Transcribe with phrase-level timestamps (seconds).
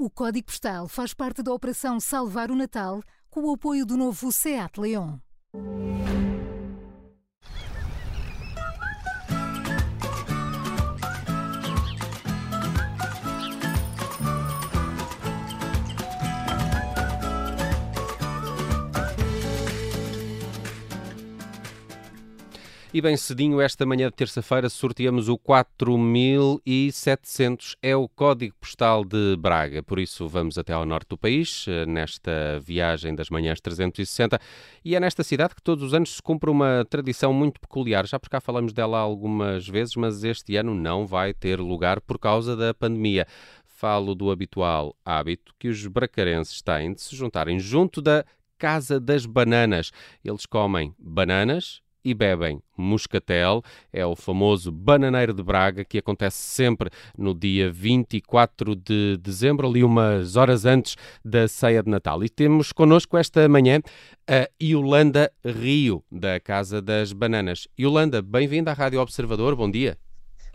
[0.00, 4.30] O Código Postal faz parte da Operação Salvar o Natal com o apoio do novo
[4.30, 5.18] SEAT Leon.
[22.98, 27.76] E bem cedinho, esta manhã de terça-feira, sorteamos o 4700.
[27.80, 29.84] É o código postal de Braga.
[29.84, 34.40] Por isso, vamos até ao norte do país, eh, nesta viagem das manhãs 360.
[34.84, 38.04] E é nesta cidade que todos os anos se cumpre uma tradição muito peculiar.
[38.04, 42.18] Já por cá falamos dela algumas vezes, mas este ano não vai ter lugar por
[42.18, 43.28] causa da pandemia.
[43.64, 48.24] Falo do habitual hábito que os bracarenses têm de se juntarem junto da
[48.58, 49.92] Casa das Bananas.
[50.24, 53.62] Eles comem bananas e bebem Muscatel,
[53.92, 59.82] é o famoso Bananeiro de Braga, que acontece sempre no dia 24 de dezembro, ali
[59.82, 62.22] umas horas antes da ceia de Natal.
[62.22, 63.80] E temos connosco esta manhã
[64.28, 67.66] a Yolanda Rio, da Casa das Bananas.
[67.78, 69.98] Yolanda, bem-vinda à Rádio Observador, bom dia.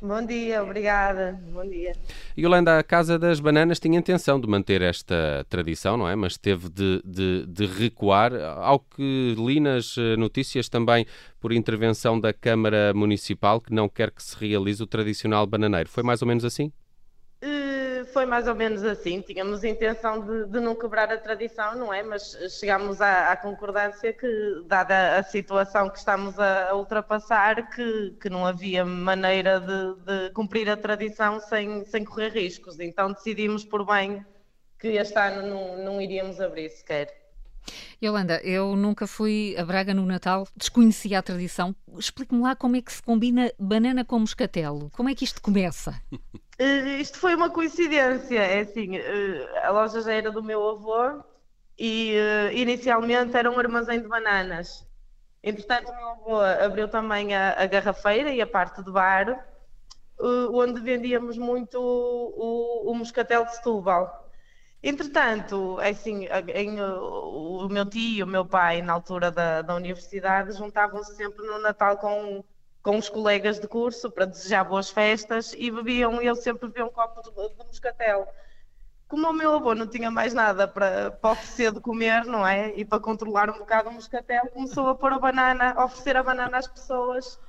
[0.05, 1.39] Bom dia, obrigada.
[1.53, 1.93] Bom dia.
[2.37, 6.13] Yolanda, a Casa das Bananas tinha intenção de manter esta tradição, não é?
[6.13, 8.33] Mas teve de, de, de, recuar.
[8.35, 11.07] Ao que li nas eh, notícias também
[11.39, 15.87] por intervenção da Câmara Municipal, que não quer que se realize o tradicional bananeiro.
[15.87, 16.69] Foi mais ou menos assim?
[18.13, 19.19] Foi mais ou menos assim.
[19.21, 22.03] Tínhamos intenção de, de não quebrar a tradição, não é?
[22.03, 28.15] Mas chegámos à, à concordância que, dada a situação que estamos a, a ultrapassar, que,
[28.21, 32.79] que não havia maneira de, de, cumprir a tradição sem, sem correr riscos.
[32.79, 34.23] Então decidimos por bem
[34.79, 37.23] que este ano não, não iríamos abrir sequer.
[38.03, 41.73] Yolanda, eu nunca fui a Braga no Natal, desconhecia a tradição.
[41.97, 44.89] Explique-me lá como é que se combina banana com moscatelo.
[44.91, 45.99] Como é que isto começa?
[46.59, 48.39] Uh, isto foi uma coincidência.
[48.39, 51.23] É assim, uh, a loja já era do meu avô
[51.77, 54.87] e uh, inicialmente era um armazém de bananas.
[55.41, 59.45] Entretanto, o meu avô abriu também a, a garrafeira e a parte do bar,
[60.19, 64.23] onde vendíamos muito o, o, o moscatel de Setúbal.
[64.81, 69.75] Entretanto, é assim, em, o meu tio e o meu pai, na altura da, da
[69.75, 72.43] universidade, juntavam-se sempre no Natal com,
[72.83, 76.89] com os colegas de curso para desejar boas festas e bebiam, eu sempre bebia um
[76.89, 78.27] copo de, de moscatel.
[79.07, 82.73] Como o meu avô não tinha mais nada para, para oferecer de comer, não é?
[82.75, 86.23] E para controlar um bocado o moscatel, começou a pôr a banana, a oferecer a
[86.23, 87.39] banana às pessoas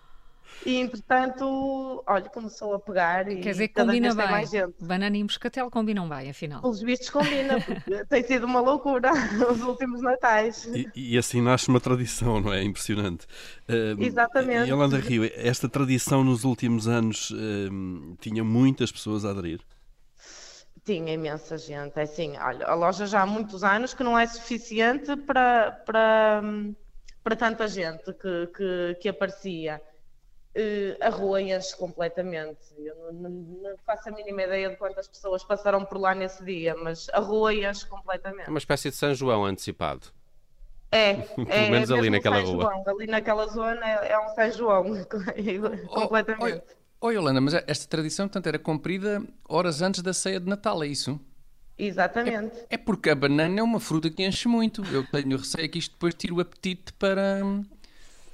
[0.64, 4.30] e entretanto, olha, começou a pegar e Quer dizer, cada combina bem.
[4.30, 4.74] mais gente.
[4.80, 6.60] Banana e moscatel combinam bem, afinal.
[6.62, 9.10] Pelos vistos combina, porque tem sido uma loucura
[9.50, 10.64] os últimos natais.
[10.66, 12.62] E, e, assim nasce uma tradição, não é?
[12.62, 13.26] Impressionante.
[13.68, 14.70] Uh, Exatamente.
[14.70, 19.60] Yolanda Rio, esta tradição nos últimos anos uh, tinha muitas pessoas a aderir?
[20.84, 21.98] Tinha imensa gente.
[21.98, 26.42] É assim, olha, a loja já há muitos anos que não é suficiente para, para,
[27.22, 29.80] para tanta gente que, que, que aparecia
[30.56, 32.58] uh, a rua enche completamente.
[32.78, 36.44] Eu não, não, não, faço a mínima ideia de quantas pessoas passaram por lá nesse
[36.44, 38.46] dia, mas a rua enche completamente.
[38.46, 40.08] É uma espécie de São João antecipado.
[40.90, 42.62] É, Pelo menos é ali naquela São rua.
[42.62, 42.84] João.
[42.86, 44.84] Ali naquela zona é, é um São João,
[45.88, 46.62] completamente.
[47.00, 50.82] Oi, oh, Yolanda, mas esta tradição, portanto, era cumprida horas antes da ceia de Natal,
[50.82, 51.20] é isso?
[51.76, 52.56] Exatamente.
[52.70, 54.84] É, é, porque a banana é uma fruta que enche muito.
[54.86, 57.40] Eu tenho receio que isto depois tire o apetite para,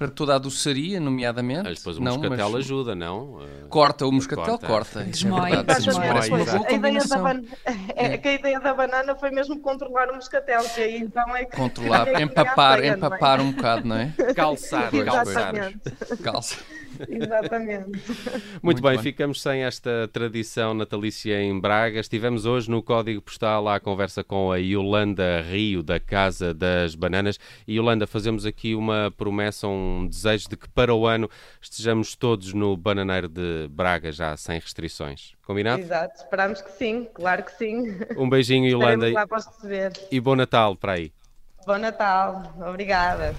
[0.00, 1.65] para toda a doçaria, nomeadamente.
[1.65, 2.65] Mas depois o não, moscatel mas...
[2.65, 3.38] ajuda, não?
[3.69, 4.66] Corta, o moscatel corta.
[4.66, 5.05] corta.
[5.05, 5.56] Desmoia.
[5.56, 7.43] É a, ideia da ban...
[7.94, 11.44] é, que a ideia da banana foi mesmo controlar o moscatel, que aí então é
[11.44, 11.55] que...
[11.55, 14.15] Controlar, é empapar, empapar um bocado, não é?
[14.34, 15.53] Calçar, calçar.
[16.22, 16.56] Calça.
[17.09, 17.87] Exatamente.
[17.88, 22.00] Muito, Muito bem, bem, ficamos sem esta tradição natalícia em Braga.
[22.00, 27.39] Estivemos hoje no Código Postal à conversa com a Yolanda Rio, da Casa das Bananas.
[27.66, 31.28] E Yolanda, fazemos aqui uma promessa, um desejo de que para o ano
[31.60, 35.34] estejamos todos no Bananeiro de Braga, já sem restrições.
[35.43, 35.83] Combinado?
[35.83, 37.98] Exato, esperamos que sim, claro que sim.
[38.16, 39.10] Um beijinho, Yolanda.
[39.10, 39.92] Lá para receber.
[40.10, 41.13] E bom Natal para aí.
[41.66, 43.34] Bom Natal, obrigada.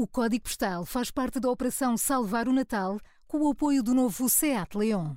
[0.00, 4.28] O Código Postal faz parte da Operação Salvar o Natal com o apoio do novo
[4.28, 5.16] SEAT Leon.